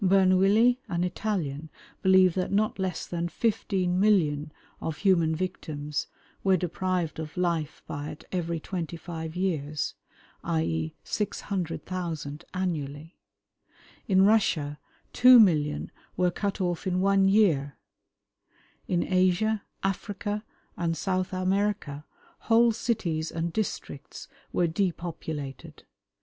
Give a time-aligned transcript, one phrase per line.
[0.03, 1.69] Bernouilli, an Italian,
[2.01, 4.49] believed that not less than 15,000,000
[4.81, 6.07] of human victims
[6.43, 9.93] were deprived of life by it every twenty five years,
[10.43, 10.63] i.
[10.63, 13.15] e., 600,000 annually.
[14.07, 14.79] In Russia
[15.13, 17.77] 2,000,000 were cut off in one year.
[18.87, 20.43] In Asia, Africa,
[20.75, 22.05] and South America,
[22.39, 25.83] whole cities and districts were depopulated.